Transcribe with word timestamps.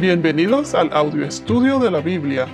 Bienvenidos 0.00 0.74
al 0.74 0.90
audio 0.94 1.26
estudio 1.26 1.78
de 1.78 1.90
la 1.90 2.00
Biblia. 2.00 2.46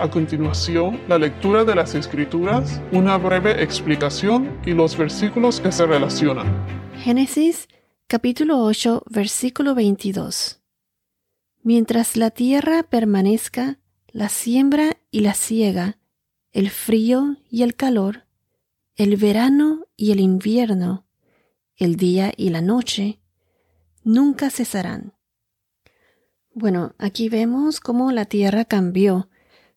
A 0.00 0.08
continuación, 0.08 0.98
la 1.08 1.18
lectura 1.18 1.62
de 1.62 1.74
las 1.74 1.94
Escrituras, 1.94 2.80
una 2.90 3.18
breve 3.18 3.62
explicación 3.62 4.58
y 4.64 4.70
los 4.70 4.96
versículos 4.96 5.60
que 5.60 5.72
se 5.72 5.84
relacionan. 5.84 6.46
Génesis 7.02 7.68
capítulo 8.06 8.62
8 8.62 9.02
versículo 9.10 9.74
22. 9.74 10.62
Mientras 11.62 12.16
la 12.16 12.30
tierra 12.30 12.82
permanezca, 12.84 13.78
la 14.08 14.30
siembra 14.30 14.96
y 15.10 15.20
la 15.20 15.34
siega, 15.34 15.98
el 16.52 16.70
frío 16.70 17.36
y 17.50 17.62
el 17.62 17.76
calor, 17.76 18.24
el 18.94 19.18
verano 19.18 19.84
y 19.96 20.12
el 20.12 20.20
invierno, 20.20 21.04
el 21.76 21.96
día 21.96 22.32
y 22.34 22.48
la 22.48 22.62
noche, 22.62 23.20
nunca 24.02 24.48
cesarán. 24.48 25.15
Bueno, 26.58 26.94
aquí 26.96 27.28
vemos 27.28 27.80
cómo 27.80 28.12
la 28.12 28.24
Tierra 28.24 28.64
cambió. 28.64 29.28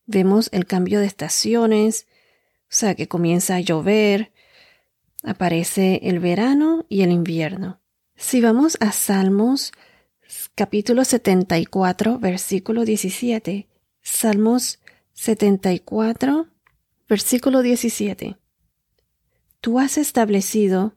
Vemos 0.06 0.48
el 0.54 0.66
cambio 0.66 1.02
de 1.02 1.08
estaciones, 1.08 2.08
o 2.62 2.68
sea, 2.70 2.96
que 2.96 3.10
comienza 3.10 3.56
a 3.56 3.60
llover, 3.60 4.32
aparece 5.22 6.00
el 6.04 6.20
verano 6.20 6.86
y 6.88 7.02
el 7.02 7.12
invierno. 7.12 7.82
Si 8.16 8.40
vamos 8.40 8.78
a 8.80 8.94
Salmos 8.94 9.74
capítulo 10.56 11.04
74, 11.04 12.18
versículo 12.18 12.86
17, 12.86 13.68
Salmos 14.02 14.80
74, 15.12 16.48
versículo 17.10 17.62
17. 17.62 18.38
Tú 19.60 19.80
has 19.80 19.98
establecido 19.98 20.96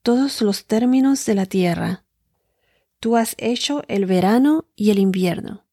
todos 0.00 0.40
los 0.40 0.64
términos 0.64 1.26
de 1.26 1.34
la 1.34 1.44
tierra 1.44 2.07
tú 3.00 3.16
has 3.16 3.34
hecho 3.38 3.82
el 3.88 4.06
verano 4.06 4.66
y 4.74 4.90
el 4.90 4.98
invierno. 4.98 5.64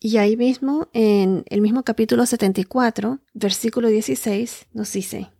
Y 0.00 0.18
ahí 0.18 0.36
mismo, 0.36 0.88
en 0.92 1.44
el 1.46 1.60
mismo 1.60 1.82
capítulo 1.82 2.24
74, 2.24 3.18
versículo 3.34 3.88
16, 3.88 4.66
nos 4.72 4.92
dice, 4.92 5.30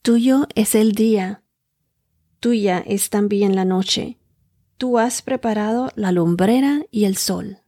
Tuyo 0.00 0.46
es 0.54 0.74
el 0.74 0.92
día, 0.92 1.42
tuya 2.40 2.82
es 2.86 3.10
también 3.10 3.54
la 3.54 3.66
noche, 3.66 4.18
tú 4.78 4.98
has 4.98 5.20
preparado 5.20 5.90
la 5.94 6.12
lumbrera 6.12 6.86
y 6.90 7.04
el 7.04 7.16
sol. 7.16 7.58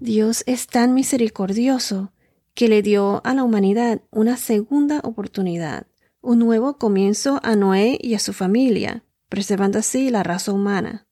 Dios 0.00 0.42
es 0.46 0.66
tan 0.66 0.94
misericordioso 0.94 2.12
que 2.54 2.68
le 2.68 2.82
dio 2.82 3.20
a 3.24 3.34
la 3.34 3.44
humanidad 3.44 4.00
una 4.10 4.36
segunda 4.36 5.00
oportunidad, 5.04 5.86
un 6.20 6.40
nuevo 6.40 6.78
comienzo 6.78 7.38
a 7.44 7.54
Noé 7.54 7.98
y 8.00 8.14
a 8.14 8.18
su 8.18 8.32
familia, 8.32 9.04
preservando 9.28 9.78
así 9.78 10.10
la 10.10 10.24
raza 10.24 10.52
humana. 10.52 11.07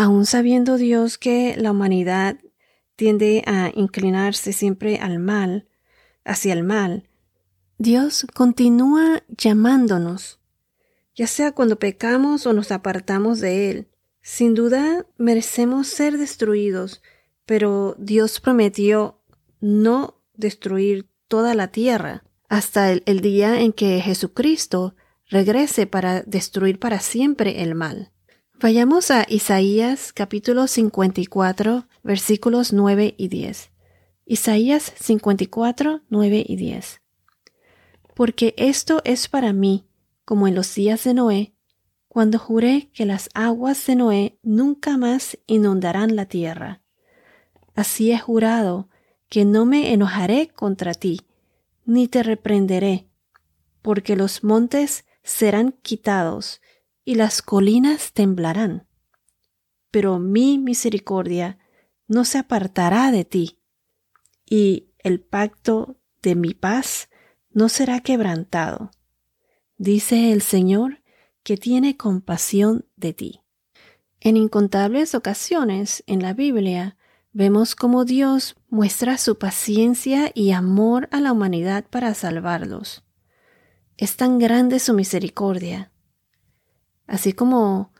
Aún 0.00 0.26
sabiendo 0.26 0.76
Dios 0.76 1.18
que 1.18 1.56
la 1.56 1.72
humanidad 1.72 2.38
tiende 2.94 3.42
a 3.46 3.72
inclinarse 3.74 4.52
siempre 4.52 4.98
al 4.98 5.18
mal, 5.18 5.66
hacia 6.24 6.52
el 6.52 6.62
mal, 6.62 7.08
Dios 7.78 8.24
continúa 8.32 9.24
llamándonos, 9.28 10.38
ya 11.16 11.26
sea 11.26 11.50
cuando 11.50 11.80
pecamos 11.80 12.46
o 12.46 12.52
nos 12.52 12.70
apartamos 12.70 13.40
de 13.40 13.70
Él. 13.70 13.88
Sin 14.22 14.54
duda 14.54 15.04
merecemos 15.16 15.88
ser 15.88 16.16
destruidos, 16.16 17.02
pero 17.44 17.96
Dios 17.98 18.38
prometió 18.38 19.20
no 19.60 20.22
destruir 20.34 21.08
toda 21.26 21.56
la 21.56 21.72
tierra 21.72 22.22
hasta 22.48 22.92
el, 22.92 23.02
el 23.06 23.20
día 23.20 23.62
en 23.62 23.72
que 23.72 24.00
Jesucristo 24.00 24.94
regrese 25.28 25.88
para 25.88 26.22
destruir 26.22 26.78
para 26.78 27.00
siempre 27.00 27.64
el 27.64 27.74
mal. 27.74 28.12
Vayamos 28.60 29.12
a 29.12 29.24
Isaías 29.28 30.12
capítulo 30.12 30.66
54 30.66 31.86
versículos 32.02 32.72
9 32.72 33.14
y 33.16 33.28
10. 33.28 33.70
Isaías 34.26 34.92
54, 34.96 36.02
9 36.08 36.44
y 36.44 36.56
10. 36.56 37.00
Porque 38.16 38.54
esto 38.56 39.00
es 39.04 39.28
para 39.28 39.52
mí, 39.52 39.86
como 40.24 40.48
en 40.48 40.56
los 40.56 40.74
días 40.74 41.04
de 41.04 41.14
Noé, 41.14 41.54
cuando 42.08 42.40
juré 42.40 42.90
que 42.92 43.06
las 43.06 43.30
aguas 43.32 43.86
de 43.86 43.94
Noé 43.94 44.38
nunca 44.42 44.96
más 44.96 45.38
inundarán 45.46 46.16
la 46.16 46.26
tierra. 46.26 46.82
Así 47.76 48.10
he 48.10 48.18
jurado 48.18 48.88
que 49.28 49.44
no 49.44 49.66
me 49.66 49.92
enojaré 49.92 50.48
contra 50.48 50.94
ti, 50.94 51.20
ni 51.84 52.08
te 52.08 52.24
reprenderé, 52.24 53.06
porque 53.82 54.16
los 54.16 54.42
montes 54.42 55.04
serán 55.22 55.76
quitados, 55.80 56.60
y 57.08 57.14
las 57.14 57.40
colinas 57.40 58.12
temblarán. 58.12 58.86
Pero 59.90 60.18
mi 60.18 60.58
misericordia 60.58 61.58
no 62.06 62.26
se 62.26 62.36
apartará 62.36 63.10
de 63.10 63.24
ti, 63.24 63.60
y 64.44 64.90
el 64.98 65.18
pacto 65.18 65.96
de 66.20 66.34
mi 66.34 66.52
paz 66.52 67.08
no 67.50 67.70
será 67.70 68.00
quebrantado. 68.00 68.90
Dice 69.78 70.32
el 70.32 70.42
Señor 70.42 71.00
que 71.44 71.56
tiene 71.56 71.96
compasión 71.96 72.84
de 72.96 73.14
ti. 73.14 73.40
En 74.20 74.36
incontables 74.36 75.14
ocasiones 75.14 76.04
en 76.06 76.20
la 76.20 76.34
Biblia 76.34 76.98
vemos 77.32 77.74
cómo 77.74 78.04
Dios 78.04 78.54
muestra 78.68 79.16
su 79.16 79.38
paciencia 79.38 80.30
y 80.34 80.50
amor 80.50 81.08
a 81.10 81.20
la 81.22 81.32
humanidad 81.32 81.86
para 81.88 82.12
salvarlos. 82.12 83.02
Es 83.96 84.16
tan 84.16 84.38
grande 84.38 84.78
su 84.78 84.92
misericordia 84.92 85.90
Así 87.08 87.32
como 87.32 87.90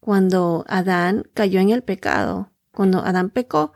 cuando 0.00 0.64
Adán 0.68 1.24
cayó 1.32 1.60
en 1.60 1.70
el 1.70 1.82
pecado, 1.82 2.50
cuando 2.72 2.98
Adán 2.98 3.30
pecó, 3.30 3.72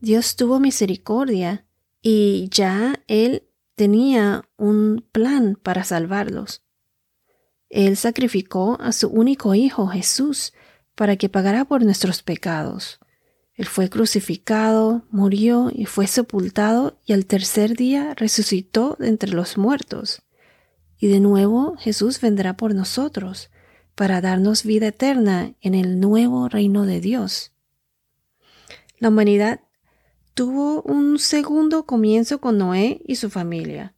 Dios 0.00 0.36
tuvo 0.36 0.60
misericordia 0.60 1.64
y 2.02 2.48
ya 2.50 3.00
Él 3.06 3.44
tenía 3.76 4.48
un 4.56 5.06
plan 5.12 5.56
para 5.62 5.84
salvarlos. 5.84 6.62
Él 7.70 7.96
sacrificó 7.96 8.76
a 8.80 8.92
su 8.92 9.08
único 9.08 9.54
Hijo 9.54 9.86
Jesús 9.86 10.52
para 10.94 11.16
que 11.16 11.28
pagara 11.28 11.64
por 11.64 11.84
nuestros 11.84 12.22
pecados. 12.22 12.98
Él 13.54 13.66
fue 13.66 13.88
crucificado, 13.88 15.04
murió 15.10 15.70
y 15.72 15.86
fue 15.86 16.08
sepultado 16.08 16.98
y 17.06 17.12
al 17.12 17.26
tercer 17.26 17.76
día 17.76 18.14
resucitó 18.14 18.96
de 18.98 19.08
entre 19.08 19.30
los 19.30 19.56
muertos. 19.58 20.22
Y 20.98 21.06
de 21.06 21.20
nuevo 21.20 21.76
Jesús 21.78 22.20
vendrá 22.20 22.56
por 22.56 22.74
nosotros 22.74 23.50
para 23.94 24.20
darnos 24.20 24.64
vida 24.64 24.88
eterna 24.88 25.54
en 25.60 25.74
el 25.74 26.00
nuevo 26.00 26.48
reino 26.48 26.84
de 26.86 27.00
Dios. 27.00 27.52
La 28.98 29.08
humanidad 29.08 29.60
tuvo 30.34 30.82
un 30.82 31.18
segundo 31.18 31.86
comienzo 31.86 32.40
con 32.40 32.58
Noé 32.58 33.00
y 33.06 33.16
su 33.16 33.30
familia. 33.30 33.94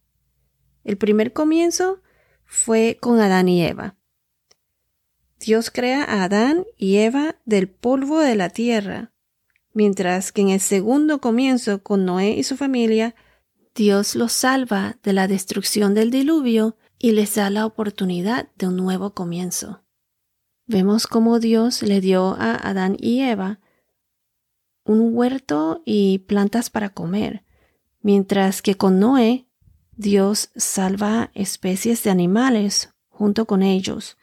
El 0.83 0.97
primer 0.97 1.33
comienzo 1.33 2.01
fue 2.45 2.97
con 3.01 3.19
Adán 3.19 3.49
y 3.49 3.63
Eva. 3.63 3.95
Dios 5.39 5.69
crea 5.71 6.03
a 6.03 6.23
Adán 6.23 6.65
y 6.77 6.97
Eva 6.97 7.35
del 7.45 7.69
polvo 7.69 8.19
de 8.19 8.35
la 8.35 8.49
tierra, 8.49 9.11
mientras 9.73 10.31
que 10.31 10.41
en 10.41 10.49
el 10.49 10.59
segundo 10.59 11.21
comienzo 11.21 11.83
con 11.83 12.05
Noé 12.05 12.31
y 12.31 12.43
su 12.43 12.55
familia, 12.57 13.15
Dios 13.75 14.15
los 14.15 14.31
salva 14.31 14.97
de 15.03 15.13
la 15.13 15.27
destrucción 15.27 15.93
del 15.93 16.09
diluvio 16.09 16.77
y 16.97 17.11
les 17.11 17.35
da 17.35 17.49
la 17.51 17.65
oportunidad 17.65 18.49
de 18.55 18.67
un 18.67 18.77
nuevo 18.77 19.13
comienzo 19.13 19.83
vemos 20.67 21.07
cómo 21.07 21.39
Dios 21.39 21.81
le 21.81 22.01
dio 22.01 22.35
a 22.39 22.55
Adán 22.55 22.97
y 22.99 23.21
Eva 23.21 23.59
un 24.83 25.13
huerto 25.13 25.81
y 25.85 26.19
plantas 26.19 26.69
para 26.69 26.89
comer, 26.89 27.43
mientras 28.01 28.61
que 28.61 28.75
con 28.75 28.99
Noé 28.99 29.47
Dios 29.95 30.51
salva 30.55 31.31
especies 31.33 32.03
de 32.03 32.11
animales 32.11 32.93
junto 33.07 33.45
con 33.45 33.63
ellos 33.63 34.17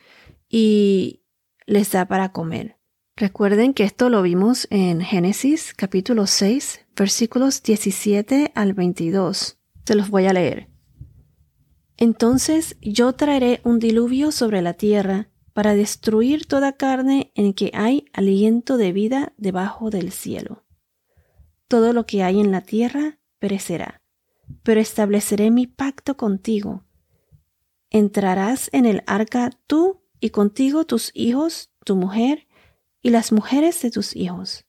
y 0.49 1.23
les 1.67 1.91
da 1.91 2.07
para 2.07 2.33
comer. 2.33 2.79
Recuerden 3.17 3.75
que 3.75 3.85
esto 3.85 4.09
lo 4.09 4.23
vimos 4.23 4.67
en 4.71 5.01
Génesis 5.01 5.75
capítulo 5.75 6.27
6 6.27 6.87
versículos 6.97 7.63
17 7.63 8.53
al 8.55 8.75
22. 8.75 9.59
Se 9.85 9.95
los 9.95 10.11
voy 10.11 10.27
a 10.27 10.33
leer. 10.33 10.69
Entonces 11.97 12.77
yo 12.81 13.13
traeré 13.13 13.61
un 13.65 13.79
diluvio 13.79 14.33
sobre 14.33 14.63
la 14.63 14.75
tierra 14.75 15.29
para 15.55 15.77
destruir 15.77 16.47
toda 16.47 16.73
carne 16.73 17.33
en 17.37 17.55
que 17.55 17.71
hay 17.75 18.07
aliento 18.13 18.77
de 18.77 18.93
vida 18.93 19.33
debajo 19.39 19.89
del 19.89 20.11
cielo. 20.11 20.65
Todo 21.69 21.93
lo 21.93 22.05
que 22.07 22.25
hay 22.25 22.41
en 22.41 22.51
la 22.51 22.61
tierra 22.61 23.21
perecerá, 23.39 24.03
pero 24.65 24.81
estableceré 24.81 25.53
mi 25.53 25.69
pacto 25.69 26.17
contigo. 26.17 26.85
Entrarás 27.89 28.69
en 28.73 28.85
el 28.85 29.05
arca 29.07 29.51
tú 29.69 30.03
y 30.19 30.31
contigo 30.31 30.85
tus 30.87 31.13
hijos, 31.15 31.71
tu 31.85 31.95
mujer 31.95 32.49
y 33.01 33.11
las 33.11 33.31
mujeres 33.31 33.81
de 33.81 33.93
tus 33.93 34.17
hijos. 34.17 34.67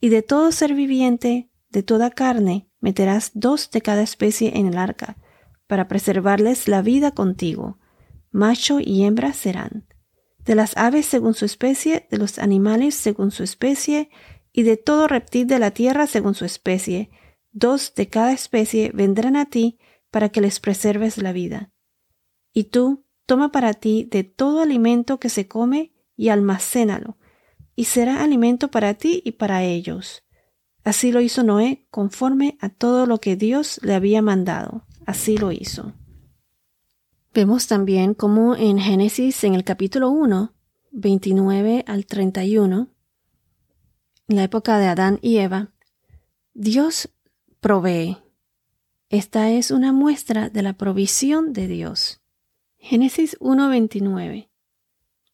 Y 0.00 0.08
de 0.10 0.22
todo 0.22 0.52
ser 0.52 0.72
viviente, 0.72 1.50
de 1.68 1.82
toda 1.82 2.10
carne, 2.10 2.70
meterás 2.78 3.32
dos 3.34 3.72
de 3.72 3.82
cada 3.82 4.02
especie 4.02 4.56
en 4.56 4.68
el 4.68 4.78
arca, 4.78 5.16
para 5.66 5.88
preservarles 5.88 6.68
la 6.68 6.80
vida 6.80 7.10
contigo 7.10 7.79
macho 8.30 8.80
y 8.80 9.04
hembra 9.04 9.32
serán. 9.32 9.86
De 10.44 10.54
las 10.54 10.76
aves 10.76 11.06
según 11.06 11.34
su 11.34 11.44
especie, 11.44 12.06
de 12.10 12.18
los 12.18 12.38
animales 12.38 12.94
según 12.94 13.30
su 13.30 13.42
especie, 13.42 14.10
y 14.52 14.62
de 14.62 14.76
todo 14.76 15.06
reptil 15.06 15.46
de 15.46 15.58
la 15.58 15.70
tierra 15.70 16.06
según 16.06 16.34
su 16.34 16.44
especie. 16.44 17.10
Dos 17.52 17.94
de 17.94 18.08
cada 18.08 18.32
especie 18.32 18.90
vendrán 18.94 19.36
a 19.36 19.46
ti 19.46 19.78
para 20.10 20.28
que 20.28 20.40
les 20.40 20.60
preserves 20.60 21.18
la 21.18 21.32
vida. 21.32 21.72
Y 22.52 22.64
tú 22.64 23.04
toma 23.26 23.52
para 23.52 23.74
ti 23.74 24.08
de 24.10 24.24
todo 24.24 24.60
alimento 24.60 25.20
que 25.20 25.28
se 25.28 25.46
come 25.46 25.92
y 26.16 26.28
almacénalo, 26.28 27.16
y 27.76 27.84
será 27.84 28.22
alimento 28.22 28.70
para 28.70 28.94
ti 28.94 29.22
y 29.24 29.32
para 29.32 29.62
ellos. 29.62 30.24
Así 30.82 31.12
lo 31.12 31.20
hizo 31.20 31.42
Noé 31.42 31.86
conforme 31.90 32.56
a 32.60 32.70
todo 32.70 33.06
lo 33.06 33.18
que 33.20 33.36
Dios 33.36 33.80
le 33.82 33.94
había 33.94 34.22
mandado. 34.22 34.86
Así 35.06 35.36
lo 35.36 35.52
hizo. 35.52 35.94
Vemos 37.32 37.68
también 37.68 38.14
cómo 38.14 38.56
en 38.56 38.80
Génesis 38.80 39.44
en 39.44 39.54
el 39.54 39.62
capítulo 39.62 40.10
1, 40.10 40.52
29 40.90 41.84
al 41.86 42.04
31, 42.04 42.88
en 44.26 44.36
la 44.36 44.42
época 44.42 44.78
de 44.78 44.88
Adán 44.88 45.20
y 45.22 45.36
Eva, 45.36 45.70
Dios 46.54 47.08
provee. 47.60 48.18
Esta 49.10 49.48
es 49.52 49.70
una 49.70 49.92
muestra 49.92 50.50
de 50.50 50.62
la 50.62 50.72
provisión 50.72 51.52
de 51.52 51.68
Dios. 51.68 52.20
Génesis 52.78 53.38
1.29. 53.38 54.48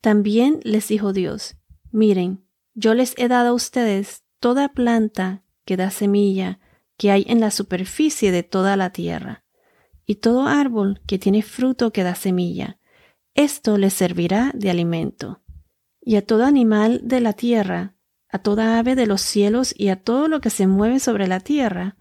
También 0.02 0.60
les 0.64 0.88
dijo 0.88 1.14
Dios, 1.14 1.56
miren, 1.92 2.44
yo 2.74 2.92
les 2.92 3.14
he 3.16 3.28
dado 3.28 3.48
a 3.48 3.54
ustedes 3.54 4.22
toda 4.38 4.68
planta 4.68 5.44
que 5.64 5.78
da 5.78 5.90
semilla 5.90 6.60
que 6.98 7.10
hay 7.10 7.24
en 7.26 7.40
la 7.40 7.50
superficie 7.50 8.32
de 8.32 8.42
toda 8.42 8.76
la 8.76 8.90
tierra, 8.90 9.45
y 10.06 10.16
todo 10.16 10.46
árbol 10.46 11.02
que 11.06 11.18
tiene 11.18 11.42
fruto 11.42 11.92
que 11.92 12.02
da 12.02 12.14
semilla. 12.14 12.78
Esto 13.34 13.76
les 13.76 13.92
servirá 13.92 14.52
de 14.54 14.70
alimento. 14.70 15.42
Y 16.00 16.16
a 16.16 16.24
todo 16.24 16.44
animal 16.44 17.00
de 17.04 17.20
la 17.20 17.32
tierra 17.32 17.96
a 18.28 18.38
toda 18.38 18.78
ave 18.78 18.94
de 18.94 19.06
los 19.06 19.22
cielos 19.22 19.74
y 19.76 19.88
a 19.88 19.96
todo 19.96 20.28
lo 20.28 20.40
que 20.42 20.50
se 20.50 20.66
mueve 20.66 21.00
sobre 21.00 21.26
la 21.26 21.40
tierra, 21.40 21.96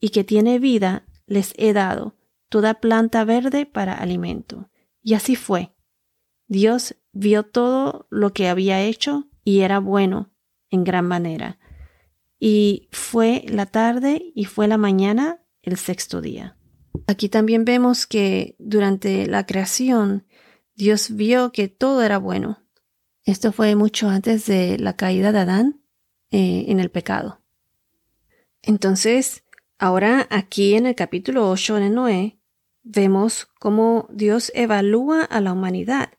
y 0.00 0.10
que 0.10 0.24
tiene 0.24 0.58
vida, 0.58 1.06
les 1.26 1.54
he 1.56 1.72
dado 1.72 2.16
toda 2.48 2.74
planta 2.74 3.24
verde 3.24 3.64
para 3.64 3.94
alimento. 3.94 4.70
Y 5.02 5.14
así 5.14 5.36
fue. 5.36 5.74
Dios 6.48 6.96
vio 7.12 7.44
todo 7.44 8.08
lo 8.10 8.32
que 8.32 8.48
había 8.48 8.80
hecho 8.82 9.28
y 9.44 9.60
era 9.60 9.78
bueno 9.78 10.30
en 10.70 10.82
gran 10.82 11.06
manera. 11.06 11.58
Y 12.40 12.88
fue 12.92 13.44
la 13.48 13.66
tarde 13.66 14.32
y 14.34 14.46
fue 14.46 14.66
la 14.68 14.78
mañana 14.78 15.44
el 15.62 15.76
sexto 15.76 16.20
día. 16.20 16.57
Aquí 17.06 17.28
también 17.28 17.64
vemos 17.64 18.06
que 18.06 18.56
durante 18.58 19.26
la 19.26 19.46
creación 19.46 20.26
Dios 20.74 21.14
vio 21.14 21.52
que 21.52 21.68
todo 21.68 22.02
era 22.02 22.18
bueno 22.18 22.58
esto 23.28 23.52
fue 23.52 23.76
mucho 23.76 24.08
antes 24.08 24.46
de 24.46 24.78
la 24.78 24.96
caída 24.96 25.32
de 25.32 25.40
Adán 25.40 25.82
eh, 26.30 26.64
en 26.68 26.80
el 26.80 26.90
pecado. 26.90 27.42
Entonces, 28.62 29.44
ahora 29.78 30.26
aquí 30.30 30.72
en 30.72 30.86
el 30.86 30.94
capítulo 30.94 31.50
8 31.50 31.74
de 31.74 31.90
Noé, 31.90 32.38
vemos 32.84 33.50
cómo 33.60 34.08
Dios 34.10 34.50
evalúa 34.54 35.24
a 35.24 35.42
la 35.42 35.52
humanidad 35.52 36.10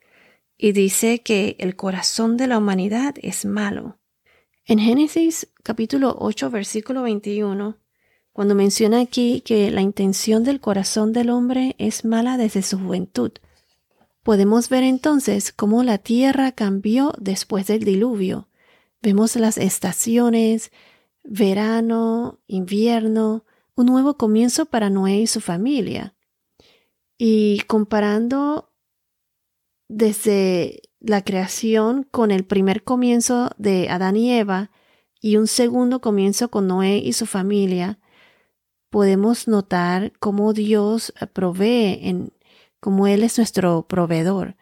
y 0.55 0.71
dice 0.71 1.23
que 1.23 1.55
el 1.57 1.75
corazón 1.75 2.37
de 2.37 2.45
la 2.45 2.59
humanidad 2.59 3.15
es 3.23 3.43
malo. 3.43 3.97
En 4.65 4.77
Génesis 4.77 5.51
capítulo 5.63 6.15
8 6.19 6.51
versículo 6.51 7.01
21, 7.01 7.75
cuando 8.33 8.55
menciona 8.55 9.01
aquí 9.01 9.41
que 9.41 9.71
la 9.71 9.81
intención 9.81 10.43
del 10.43 10.59
corazón 10.59 11.13
del 11.13 11.29
hombre 11.29 11.75
es 11.77 12.05
mala 12.05 12.37
desde 12.37 12.61
su 12.61 12.79
juventud, 12.79 13.31
Podemos 14.23 14.69
ver 14.69 14.83
entonces 14.83 15.51
cómo 15.51 15.83
la 15.83 15.97
tierra 15.97 16.51
cambió 16.51 17.13
después 17.17 17.67
del 17.67 17.83
diluvio. 17.83 18.47
Vemos 19.01 19.35
las 19.37 19.57
estaciones, 19.57 20.71
verano, 21.23 22.39
invierno, 22.45 23.45
un 23.75 23.85
nuevo 23.87 24.17
comienzo 24.17 24.65
para 24.65 24.89
Noé 24.89 25.21
y 25.21 25.27
su 25.27 25.39
familia. 25.39 26.15
Y 27.17 27.61
comparando 27.61 28.71
desde 29.87 30.81
la 30.99 31.23
creación 31.23 32.03
con 32.03 32.29
el 32.29 32.45
primer 32.45 32.83
comienzo 32.83 33.49
de 33.57 33.89
Adán 33.89 34.17
y 34.17 34.31
Eva 34.31 34.69
y 35.21 35.37
un 35.37 35.47
segundo 35.47 36.01
comienzo 36.01 36.51
con 36.51 36.67
Noé 36.67 36.97
y 36.97 37.13
su 37.13 37.25
familia, 37.25 37.99
podemos 38.89 39.47
notar 39.47 40.13
cómo 40.19 40.53
Dios 40.53 41.13
provee 41.33 41.99
en 42.01 42.33
como 42.79 43.07
Él 43.07 43.23
es 43.23 43.37
nuestro 43.37 43.87
proveedor, 43.87 44.55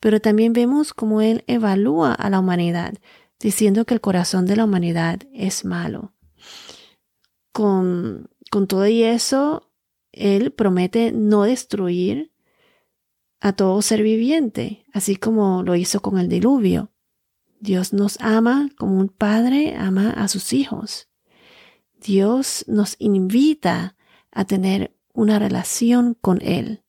pero 0.00 0.20
también 0.20 0.52
vemos 0.52 0.94
cómo 0.94 1.20
Él 1.20 1.44
evalúa 1.46 2.12
a 2.12 2.30
la 2.30 2.40
humanidad, 2.40 2.94
diciendo 3.38 3.84
que 3.84 3.94
el 3.94 4.00
corazón 4.00 4.46
de 4.46 4.56
la 4.56 4.64
humanidad 4.64 5.20
es 5.32 5.64
malo. 5.64 6.14
Con, 7.52 8.30
con 8.50 8.66
todo 8.66 8.86
y 8.86 9.02
eso, 9.02 9.70
Él 10.12 10.52
promete 10.52 11.12
no 11.12 11.42
destruir 11.42 12.32
a 13.40 13.52
todo 13.52 13.80
ser 13.82 14.02
viviente, 14.02 14.84
así 14.92 15.16
como 15.16 15.62
lo 15.62 15.76
hizo 15.76 16.00
con 16.00 16.18
el 16.18 16.28
diluvio. 16.28 16.90
Dios 17.60 17.92
nos 17.92 18.20
ama 18.20 18.70
como 18.76 18.98
un 18.98 19.08
padre 19.08 19.74
ama 19.76 20.10
a 20.10 20.28
sus 20.28 20.52
hijos. 20.52 21.07
Dios 22.00 22.64
nos 22.68 22.96
invita 22.98 23.96
a 24.30 24.44
tener 24.44 24.96
una 25.12 25.38
relación 25.38 26.14
con 26.14 26.40
Él. 26.42 26.84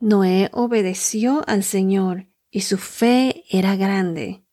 Noé 0.00 0.50
obedeció 0.52 1.42
al 1.46 1.62
Señor 1.62 2.28
y 2.50 2.62
su 2.62 2.78
fe 2.78 3.44
era 3.50 3.76
grande. 3.76 4.44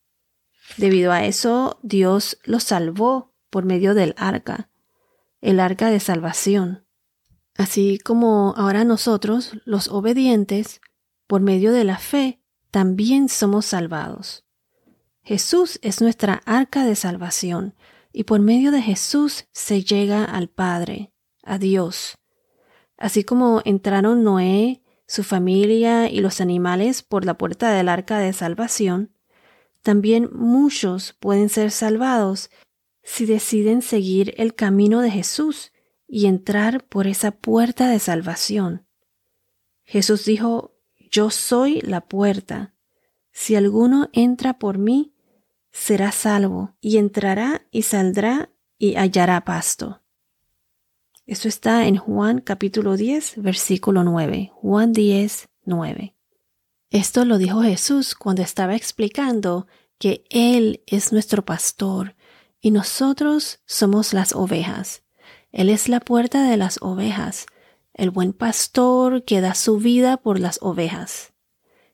Debido 0.78 1.12
a 1.12 1.26
eso, 1.26 1.80
Dios 1.84 2.38
lo 2.44 2.60
salvó 2.60 3.34
por 3.50 3.66
medio 3.66 3.94
del 3.94 4.14
arca, 4.18 4.70
el 5.42 5.60
arca 5.60 5.90
de 5.90 6.00
salvación. 6.00 6.86
Así 7.56 8.00
como 8.00 8.54
ahora 8.58 8.84
nosotros, 8.84 9.52
los 9.66 9.88
obedientes, 9.88 10.82
por 11.28 11.42
medio 11.42 11.72
de 11.72 11.84
la 11.84 11.98
fe, 11.98 12.42
también 12.72 13.30
somos 13.30 13.68
salvados. 13.68 14.46
Jesús 15.22 15.80
es 15.82 16.02
nuestra 16.02 16.42
arca 16.46 16.84
de 16.84 16.96
salvación, 16.96 17.76
y 18.14 18.24
por 18.24 18.40
medio 18.40 18.72
de 18.72 18.82
Jesús 18.82 19.46
se 19.52 19.84
llega 19.84 20.24
al 20.24 20.48
Padre, 20.48 21.12
a 21.42 21.58
Dios. 21.58 22.18
Así 22.96 23.24
como 23.24 23.62
entraron 23.66 24.24
Noé, 24.24 24.82
su 25.08 25.24
familia 25.24 26.10
y 26.10 26.22
los 26.22 26.40
animales 26.40 27.02
por 27.02 27.26
la 27.26 27.38
puerta 27.38 27.74
del 27.74 27.90
arca 27.90 28.20
de 28.20 28.32
salvación, 28.32 29.12
también 29.82 30.30
muchos 30.32 31.14
pueden 31.20 31.50
ser 31.50 31.72
salvados 31.72 32.50
si 33.04 33.26
deciden 33.26 33.82
seguir 33.82 34.34
el 34.38 34.56
camino 34.56 35.02
de 35.02 35.12
Jesús 35.12 35.74
y 36.08 36.28
entrar 36.28 36.86
por 36.86 37.08
esa 37.08 37.32
puerta 37.32 37.90
de 37.90 38.00
salvación. 38.00 38.88
Jesús 39.84 40.24
dijo, 40.24 40.78
Yo 41.12 41.30
soy 41.30 41.82
la 41.82 42.02
puerta. 42.02 42.76
Si 43.32 43.56
alguno 43.56 44.10
entra 44.14 44.58
por 44.58 44.78
mí, 44.78 45.13
será 45.74 46.14
salvo, 46.14 46.76
y 46.80 46.98
entrará 46.98 47.68
y 47.72 47.82
saldrá 47.82 48.50
y 48.78 48.96
hallará 48.96 49.44
pasto. 49.44 50.02
Eso 51.26 51.48
está 51.48 51.88
en 51.88 51.98
Juan 51.98 52.40
capítulo 52.40 52.96
10, 52.96 53.42
versículo 53.42 54.04
9. 54.04 54.52
Juan 54.54 54.94
10, 54.94 55.50
9. 55.66 56.16
Esto 56.90 57.26
lo 57.26 57.38
dijo 57.38 57.62
Jesús 57.64 58.14
cuando 58.14 58.42
estaba 58.42 58.76
explicando 58.76 59.68
que 59.98 60.24
Él 60.30 60.84
es 60.86 61.12
nuestro 61.12 61.44
pastor 61.44 62.16
y 62.62 62.72
nosotros 62.72 63.62
somos 63.66 64.14
las 64.14 64.34
ovejas. 64.34 65.04
Él 65.52 65.70
es 65.70 65.88
la 65.88 66.00
puerta 66.00 66.50
de 66.50 66.58
las 66.58 66.78
ovejas, 66.82 67.46
el 67.94 68.10
buen 68.10 68.34
pastor 68.34 69.24
que 69.24 69.42
da 69.42 69.56
su 69.56 69.78
vida 69.78 70.18
por 70.18 70.40
las 70.40 70.60
ovejas. 70.62 71.34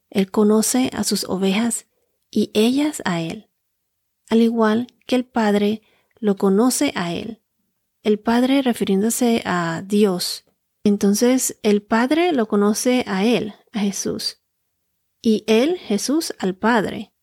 Él 0.10 0.32
conoce 0.32 0.90
a 0.94 1.04
sus 1.04 1.24
ovejas 1.26 1.86
y 2.32 2.52
ellas 2.54 3.02
a 3.06 3.22
Él, 3.22 3.49
al 4.30 4.42
igual 4.42 4.88
que 5.06 5.16
el 5.16 5.26
Padre 5.26 5.82
lo 6.20 6.38
conoce 6.38 6.92
a 6.96 7.14
Él 7.14 7.42
el 8.04 8.20
Padre 8.20 8.62
refiriéndose 8.62 9.42
a 9.46 9.84
Dios. 9.86 10.46
Entonces 10.84 11.60
el 11.64 11.82
Padre 11.82 12.32
lo 12.32 12.48
conoce 12.48 13.04
a 13.08 13.26
Él, 13.26 13.54
a 13.72 13.80
Jesús. 13.80 14.42
Y 15.22 15.44
Él, 15.48 15.78
Jesús, 15.78 16.34
al 16.40 16.56
Padre. 16.56 17.14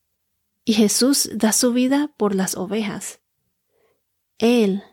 Y 0.63 0.73
Jesús 0.73 1.29
da 1.33 1.51
su 1.51 1.73
vida 1.73 2.13
por 2.17 2.35
las 2.35 2.55
ovejas. 2.55 3.21
Él, 4.37 4.83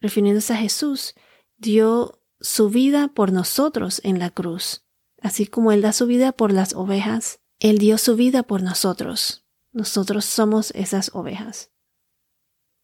refiriéndose 0.00 0.52
a 0.52 0.56
Jesús, 0.56 1.14
dio 1.56 2.20
su 2.40 2.70
vida 2.70 3.08
por 3.08 3.32
nosotros 3.32 4.00
en 4.04 4.18
la 4.18 4.30
cruz. 4.30 4.84
Así 5.20 5.46
como 5.46 5.72
Él 5.72 5.82
da 5.82 5.92
su 5.92 6.06
vida 6.06 6.32
por 6.32 6.52
las 6.52 6.74
ovejas, 6.74 7.40
Él 7.58 7.78
dio 7.78 7.98
su 7.98 8.14
vida 8.14 8.42
por 8.42 8.62
nosotros. 8.62 9.41
Nosotros 9.72 10.24
somos 10.24 10.70
esas 10.72 11.10
ovejas. 11.14 11.70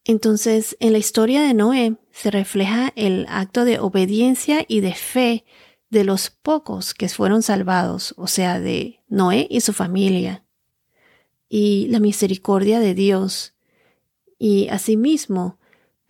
Entonces, 0.04 0.76
en 0.80 0.92
la 0.92 0.98
historia 0.98 1.42
de 1.42 1.52
Noé 1.52 1.96
se 2.12 2.30
refleja 2.30 2.92
el 2.96 3.26
acto 3.28 3.66
de 3.66 3.78
obediencia 3.78 4.64
y 4.66 4.80
de 4.80 4.94
fe 4.94 5.44
de 5.90 6.04
los 6.04 6.30
pocos 6.30 6.94
que 6.94 7.08
fueron 7.08 7.42
salvados, 7.42 8.14
o 8.16 8.26
sea, 8.26 8.58
de 8.58 9.02
Noé 9.08 9.46
y 9.50 9.60
su 9.60 9.72
familia, 9.74 10.44
y 11.48 11.88
la 11.88 12.00
misericordia 12.00 12.80
de 12.80 12.94
Dios. 12.94 13.54
Y 14.38 14.68
asimismo, 14.68 15.58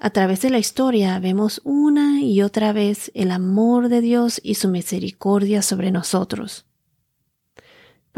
A 0.01 0.11
través 0.11 0.43
de 0.43 0.51
la 0.51 0.61
historia 0.61 1.19
vemos 1.19 1.61
una 1.65 2.23
y 2.23 2.43
otra 2.43 2.73
vez 2.73 3.11
el 3.15 3.33
amor 3.33 3.89
de 3.89 4.01
Dios 4.01 4.41
y 4.45 4.55
su 4.55 4.69
misericordia 4.69 5.61
sobre 5.61 5.91
nosotros. 5.91 6.68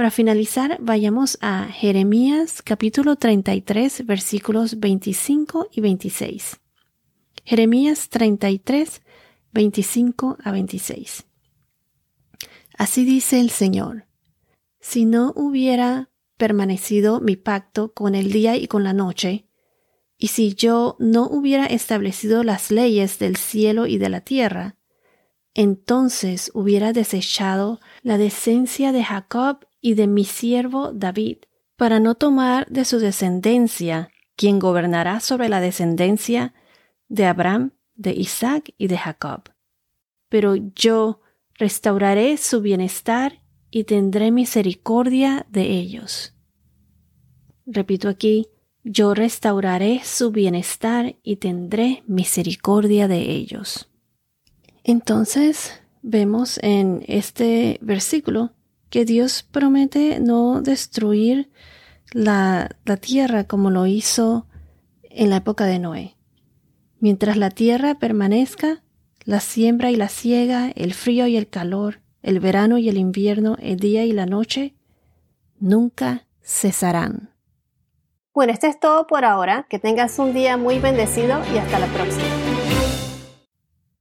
Para 0.01 0.11
finalizar, 0.11 0.79
vayamos 0.81 1.37
a 1.43 1.67
Jeremías 1.67 2.63
capítulo 2.63 3.17
33 3.17 4.07
versículos 4.07 4.81
25 4.81 5.69
y 5.71 5.83
26. 5.83 6.59
Jeremías 7.45 8.09
33, 8.09 9.03
25 9.53 10.39
a 10.43 10.53
26. 10.53 11.27
Así 12.79 13.05
dice 13.05 13.41
el 13.41 13.51
Señor, 13.51 14.07
si 14.81 15.05
no 15.05 15.35
hubiera 15.37 16.09
permanecido 16.39 17.21
mi 17.21 17.37
pacto 17.37 17.93
con 17.93 18.15
el 18.15 18.33
día 18.33 18.57
y 18.57 18.69
con 18.69 18.85
la 18.85 18.95
noche, 18.95 19.45
y 20.17 20.29
si 20.29 20.55
yo 20.55 20.97
no 20.99 21.27
hubiera 21.27 21.67
establecido 21.67 22.43
las 22.43 22.71
leyes 22.71 23.19
del 23.19 23.37
cielo 23.37 23.87
y 23.87 23.99
de 23.99 24.09
la 24.09 24.23
tierra, 24.23 24.77
entonces 25.53 26.51
hubiera 26.55 26.95
desechado 26.95 27.81
la 28.03 28.17
decencia 28.17 28.93
de 28.93 29.05
Jacob 29.05 29.67
y 29.81 29.95
de 29.95 30.07
mi 30.07 30.25
siervo 30.25 30.93
David, 30.93 31.39
para 31.77 32.01
no 32.01 32.15
tomar 32.15 32.67
de 32.69 32.85
su 32.85 32.99
descendencia, 32.99 34.11
quien 34.37 34.59
gobernará 34.59 35.21
sobre 35.21 35.49
la 35.49 35.61
descendencia 35.61 36.55
de 37.09 37.27
Abraham, 37.27 37.73
de 37.95 38.13
Isaac 38.13 38.73
y 38.79 38.87
de 38.89 38.99
Jacob. 38.99 39.51
Pero 40.29 40.55
yo 40.57 41.21
restauraré 41.55 42.37
su 42.37 42.61
bienestar 42.61 43.43
y 43.71 43.85
tendré 43.85 44.31
misericordia 44.31 45.47
de 45.51 45.71
ellos. 45.71 46.35
Repito 47.67 48.09
aquí, 48.09 48.49
yo 48.83 49.15
restauraré 49.15 50.01
su 50.05 50.31
bienestar 50.31 51.17
y 51.23 51.37
tendré 51.37 52.03
misericordia 52.07 53.09
de 53.09 53.31
ellos. 53.31 53.91
Entonces 54.85 55.83
vemos 56.03 56.59
en 56.63 57.05
este 57.07 57.79
versículo 57.83 58.55
que 58.91 59.05
Dios 59.05 59.43
promete 59.43 60.21
no 60.21 60.61
destruir 60.61 61.51
la, 62.13 62.77
la, 62.85 62.97
tierra 62.97 63.45
como 63.45 63.71
lo 63.71 63.87
hizo 63.87 64.47
en 65.03 65.31
la 65.31 65.37
época 65.37 65.65
de 65.65 65.79
Noé. 65.79 66.17
Mientras 66.99 67.37
la 67.37 67.51
tierra 67.51 67.95
permanezca, 67.99 68.83
la 69.25 69.41
siembra 69.41 69.91
y 69.91 69.97
la 69.97 70.09
siega, 70.09 70.71
el 70.75 70.93
frío 70.93 71.27
y 71.27 71.37
el 71.37 71.49
calor, 71.49 72.01
el 72.23 72.41
verano 72.41 72.79
y 72.79 72.89
el 72.89 72.99
invierno, 72.99 73.57
el 73.61 73.79
día 73.79 74.05
y 74.05 74.13
la 74.13 74.27
noche, 74.27 74.75
nunca 75.59 76.27
cesarán. 76.43 77.31
Bueno, 78.33 78.53
esto 78.53 78.67
es 78.67 78.79
todo 78.79 79.07
por 79.07 79.25
ahora. 79.25 79.67
Que 79.69 79.79
tengas 79.79 80.19
un 80.19 80.33
día 80.33 80.57
muy 80.57 80.79
bendecido 80.79 81.41
y 81.55 81.59
hasta 81.59 81.79
la 81.79 81.87
próxima. 81.87 82.50